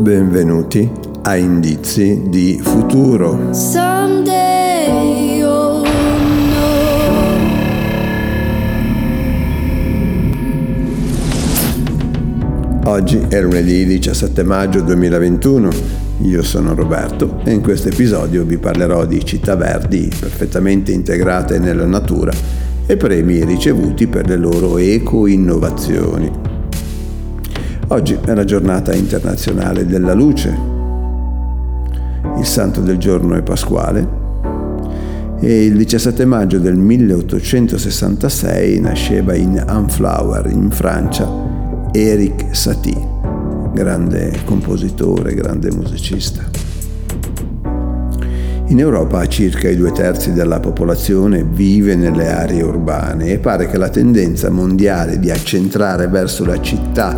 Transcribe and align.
Benvenuti 0.00 0.90
a 1.22 1.36
Indizi 1.36 2.24
di 2.28 2.58
Futuro. 2.60 3.52
Oggi 12.84 13.24
è 13.28 13.40
lunedì 13.40 13.86
17 13.86 14.42
maggio 14.42 14.80
2021. 14.80 15.70
Io 16.22 16.42
sono 16.42 16.74
Roberto 16.74 17.38
e 17.44 17.52
in 17.52 17.62
questo 17.62 17.90
episodio 17.90 18.42
vi 18.42 18.58
parlerò 18.58 19.06
di 19.06 19.24
città 19.24 19.54
verdi 19.54 20.10
perfettamente 20.18 20.90
integrate 20.90 21.60
nella 21.60 21.86
natura 21.86 22.71
e 22.86 22.96
premi 22.96 23.44
ricevuti 23.44 24.06
per 24.06 24.28
le 24.28 24.36
loro 24.36 24.78
eco-innovazioni. 24.78 26.30
Oggi 27.88 28.16
è 28.24 28.34
la 28.34 28.44
giornata 28.44 28.94
internazionale 28.94 29.86
della 29.86 30.14
luce. 30.14 30.56
Il 32.38 32.46
santo 32.46 32.80
del 32.80 32.98
giorno 32.98 33.34
è 33.34 33.42
Pasquale 33.42 34.20
e 35.40 35.64
il 35.64 35.76
17 35.76 36.24
maggio 36.24 36.58
del 36.58 36.76
1866 36.76 38.80
nasceva 38.80 39.34
in 39.34 39.62
Anflower, 39.66 40.48
in 40.48 40.70
Francia, 40.70 41.28
Eric 41.90 42.54
Satie, 42.54 43.08
grande 43.74 44.38
compositore, 44.44 45.34
grande 45.34 45.72
musicista. 45.72 46.51
In 48.72 48.78
Europa 48.78 49.26
circa 49.26 49.68
i 49.68 49.76
due 49.76 49.92
terzi 49.92 50.32
della 50.32 50.58
popolazione 50.58 51.44
vive 51.44 51.94
nelle 51.94 52.32
aree 52.32 52.62
urbane 52.62 53.26
e 53.26 53.38
pare 53.38 53.68
che 53.68 53.76
la 53.76 53.90
tendenza 53.90 54.48
mondiale 54.48 55.18
di 55.18 55.30
accentrare 55.30 56.08
verso 56.08 56.46
la 56.46 56.58
città 56.58 57.14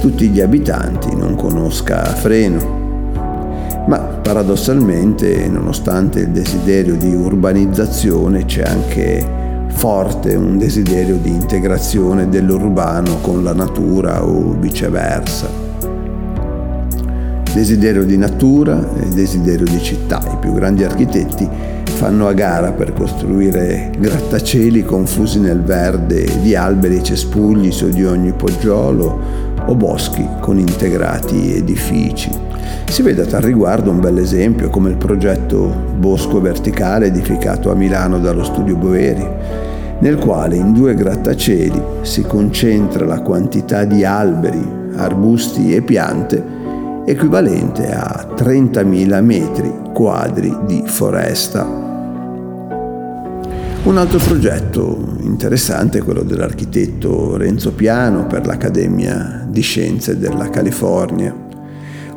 tutti 0.00 0.28
gli 0.28 0.40
abitanti 0.40 1.12
non 1.16 1.34
conosca 1.34 2.04
freno. 2.04 3.84
Ma 3.88 3.98
paradossalmente, 3.98 5.48
nonostante 5.48 6.20
il 6.20 6.28
desiderio 6.28 6.94
di 6.94 7.12
urbanizzazione, 7.12 8.44
c'è 8.44 8.62
anche 8.62 9.28
forte 9.70 10.36
un 10.36 10.56
desiderio 10.56 11.16
di 11.16 11.30
integrazione 11.30 12.28
dell'urbano 12.28 13.16
con 13.22 13.42
la 13.42 13.52
natura 13.52 14.24
o 14.24 14.56
viceversa. 14.56 15.61
Desiderio 17.54 18.04
di 18.04 18.16
natura 18.16 18.80
e 18.98 19.08
desiderio 19.10 19.66
di 19.66 19.78
città. 19.82 20.22
I 20.24 20.36
più 20.40 20.54
grandi 20.54 20.84
architetti 20.84 21.46
fanno 21.84 22.26
a 22.26 22.32
gara 22.32 22.72
per 22.72 22.94
costruire 22.94 23.90
grattacieli 23.98 24.82
confusi 24.82 25.38
nel 25.38 25.60
verde 25.60 26.26
di 26.40 26.56
alberi 26.56 26.96
e 26.96 27.02
cespugli 27.02 27.70
su 27.70 27.90
di 27.90 28.06
ogni 28.06 28.32
poggiolo 28.32 29.20
o 29.66 29.74
boschi 29.74 30.26
con 30.40 30.58
integrati 30.58 31.54
edifici. 31.54 32.30
Si 32.88 33.02
vede 33.02 33.22
a 33.22 33.26
tal 33.26 33.42
riguardo 33.42 33.90
un 33.90 34.00
bel 34.00 34.16
esempio 34.16 34.70
come 34.70 34.88
il 34.88 34.96
progetto 34.96 35.72
Bosco 35.98 36.40
Verticale 36.40 37.06
edificato 37.06 37.70
a 37.70 37.74
Milano 37.74 38.18
dallo 38.18 38.44
studio 38.44 38.76
Boeri, 38.76 39.28
nel 39.98 40.16
quale 40.16 40.56
in 40.56 40.72
due 40.72 40.94
grattacieli 40.94 41.80
si 42.00 42.22
concentra 42.22 43.04
la 43.04 43.20
quantità 43.20 43.84
di 43.84 44.06
alberi, 44.06 44.66
arbusti 44.96 45.74
e 45.74 45.82
piante 45.82 46.60
equivalente 47.04 47.92
a 47.92 48.28
30.000 48.34 49.22
metri 49.22 49.72
quadri 49.92 50.56
di 50.66 50.82
foresta. 50.86 51.80
Un 53.84 53.96
altro 53.98 54.18
progetto 54.18 55.16
interessante 55.22 55.98
è 55.98 56.02
quello 56.02 56.22
dell'architetto 56.22 57.36
Renzo 57.36 57.72
Piano 57.72 58.26
per 58.26 58.46
l'Accademia 58.46 59.44
di 59.48 59.60
Scienze 59.60 60.18
della 60.18 60.48
California. 60.50 61.34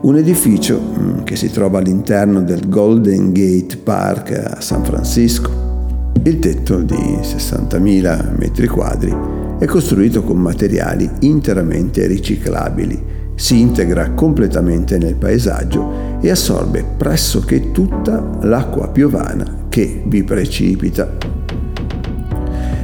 Un 0.02 0.16
edificio 0.18 0.80
mm, 0.80 1.24
che 1.24 1.36
si 1.36 1.50
trova 1.50 1.80
all'interno 1.80 2.44
del 2.44 2.70
Golden 2.70 3.32
Gate 3.32 3.78
Park 3.78 4.32
a 4.58 4.62
San 4.62 4.84
Francisco. 4.84 6.12
Il 6.22 6.38
tetto 6.38 6.82
di 6.82 6.94
60.000 6.94 8.38
metri 8.38 8.68
quadri 8.68 9.16
è 9.58 9.66
costruito 9.66 10.22
con 10.22 10.38
materiali 10.38 11.10
interamente 11.22 12.06
riciclabili, 12.06 13.15
si 13.36 13.60
integra 13.60 14.12
completamente 14.12 14.98
nel 14.98 15.16
paesaggio 15.16 16.20
e 16.22 16.30
assorbe 16.30 16.84
pressoché 16.98 17.72
tutta 17.72 18.38
l'acqua 18.42 18.88
piovana 18.88 19.66
che 19.70 20.04
vi 20.06 20.24
precipita. 20.24 21.18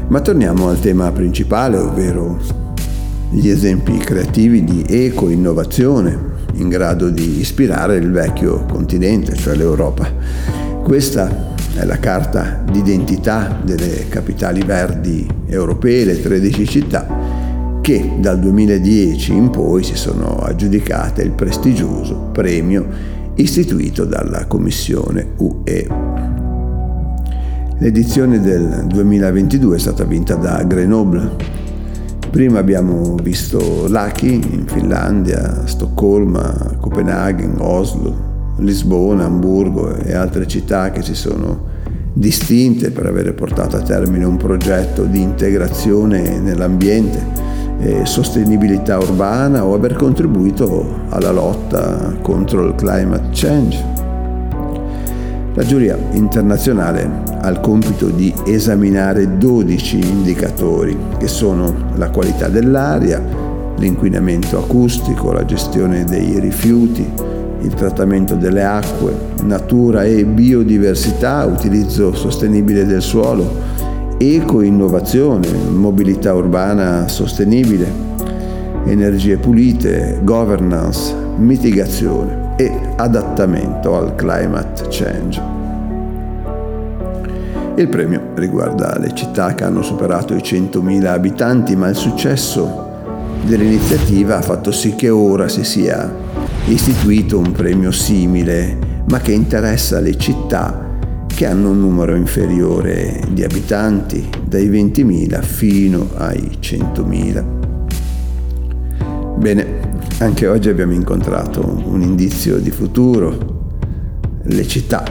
Ma 0.08 0.20
torniamo 0.20 0.68
al 0.68 0.80
tema 0.80 1.10
principale, 1.12 1.78
ovvero 1.78 2.38
gli 3.30 3.48
esempi 3.48 3.98
creativi 3.98 4.64
di 4.66 4.84
eco-innovazione 4.86 6.30
in 6.56 6.68
grado 6.68 7.10
di 7.10 7.40
ispirare 7.40 7.96
il 7.96 8.12
vecchio 8.12 8.66
continente, 8.66 9.36
cioè 9.36 9.56
l'Europa. 9.56 10.06
Questa 10.84 11.54
è 11.74 11.86
la 11.86 11.98
carta 11.98 12.62
d'identità 12.70 13.58
delle 13.64 14.10
capitali 14.10 14.62
verdi 14.64 15.26
europee, 15.48 16.04
le 16.04 16.22
13 16.22 16.68
città, 16.68 17.08
che 17.92 18.10
dal 18.20 18.40
2010 18.40 19.34
in 19.34 19.50
poi 19.50 19.84
si 19.84 19.98
sono 19.98 20.38
aggiudicate 20.38 21.24
il 21.24 21.32
prestigioso 21.32 22.30
premio 22.32 22.88
istituito 23.36 24.06
dalla 24.06 24.46
Commissione 24.46 25.34
UE. 25.36 25.88
L'edizione 27.80 28.40
del 28.40 28.86
2022 28.88 29.76
è 29.76 29.80
stata 29.80 30.06
vinta 30.06 30.36
da 30.36 30.64
Grenoble. 30.64 31.32
Prima 32.30 32.60
abbiamo 32.60 33.16
visto 33.22 33.90
Laki 33.90 34.36
in 34.36 34.68
Finlandia, 34.68 35.68
Stoccolma, 35.68 36.78
Copenaghen, 36.80 37.56
Oslo, 37.60 38.54
Lisbona, 38.60 39.26
Hamburgo 39.26 39.98
e 39.98 40.14
altre 40.14 40.48
città 40.48 40.92
che 40.92 41.02
si 41.02 41.14
sono 41.14 41.68
distinte 42.14 42.92
per 42.92 43.06
avere 43.06 43.34
portato 43.34 43.76
a 43.76 43.82
termine 43.82 44.24
un 44.24 44.38
progetto 44.38 45.04
di 45.04 45.22
integrazione 45.22 46.40
nell'ambiente, 46.40 47.41
e 47.82 48.06
sostenibilità 48.06 48.98
urbana 49.00 49.66
o 49.66 49.74
aver 49.74 49.94
contribuito 49.94 51.02
alla 51.10 51.32
lotta 51.32 52.16
contro 52.22 52.66
il 52.66 52.76
climate 52.76 53.30
change. 53.32 53.84
La 55.54 55.64
giuria 55.64 55.98
internazionale 56.12 57.10
ha 57.42 57.50
il 57.50 57.60
compito 57.60 58.08
di 58.08 58.34
esaminare 58.46 59.38
12 59.38 60.00
indicatori 60.00 60.98
che 61.18 61.28
sono 61.28 61.90
la 61.96 62.10
qualità 62.10 62.48
dell'aria, 62.48 63.22
l'inquinamento 63.78 64.60
acustico, 64.60 65.34
la 65.34 65.44
gestione 65.44 66.06
dei 66.06 66.40
rifiuti, 66.40 67.06
il 67.62 67.74
trattamento 67.74 68.36
delle 68.36 68.64
acque, 68.64 69.14
natura 69.44 70.04
e 70.04 70.24
biodiversità, 70.24 71.46
utilizzo 71.46 72.14
sostenibile 72.14 72.86
del 72.86 73.02
suolo, 73.02 73.71
eco-innovazione, 74.22 75.48
mobilità 75.48 76.36
urbana 76.36 77.08
sostenibile, 77.08 77.92
energie 78.86 79.38
pulite, 79.38 80.20
governance, 80.22 81.12
mitigazione 81.38 82.54
e 82.56 82.72
adattamento 82.98 83.98
al 83.98 84.14
climate 84.14 84.84
change. 84.90 85.42
Il 87.76 87.88
premio 87.88 88.22
riguarda 88.36 88.96
le 89.00 89.12
città 89.16 89.56
che 89.56 89.64
hanno 89.64 89.82
superato 89.82 90.36
i 90.36 90.42
100.000 90.42 91.06
abitanti, 91.08 91.76
ma 91.76 91.88
il 91.88 91.96
successo 91.96 92.90
dell'iniziativa 93.44 94.38
ha 94.38 94.42
fatto 94.42 94.72
sì 94.72 94.94
che 94.94 95.10
ora 95.10 95.48
si 95.48 95.64
sia 95.64 96.14
istituito 96.68 97.40
un 97.40 97.52
premio 97.52 97.90
simile, 97.90 98.78
ma 99.10 99.18
che 99.18 99.32
interessa 99.32 100.00
le 100.00 100.16
città 100.16 100.90
che 101.42 101.48
hanno 101.48 101.72
un 101.72 101.80
numero 101.80 102.16
inferiore 102.16 103.20
di 103.32 103.44
abitanti, 103.44 104.30
dai 104.46 104.70
20.000 104.70 105.42
fino 105.42 106.10
ai 106.18 106.60
100.000. 106.60 109.38
Bene, 109.38 109.66
anche 110.20 110.46
oggi 110.46 110.70
abbiamo 110.70 110.94
incontrato 110.94 111.82
un 111.86 112.04
indizio 112.04 112.60
di 112.60 112.70
futuro. 112.70 113.80
Le 114.44 114.68
città 114.68 115.04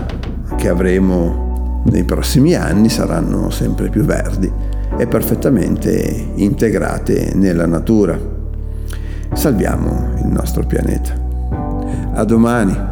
che 0.55 0.69
avremo 0.69 1.83
nei 1.87 2.05
prossimi 2.05 2.55
anni 2.55 2.89
saranno 2.89 3.51
sempre 3.51 3.89
più 3.89 4.05
verdi 4.05 4.49
e 4.97 5.09
perfettamente 5.09 6.29
integrate 6.37 7.33
nella 7.35 7.67
natura. 7.67 8.17
Salviamo 9.33 10.13
il 10.23 10.29
nostro 10.29 10.65
pianeta. 10.65 11.13
A 12.15 12.23
domani. 12.23 12.90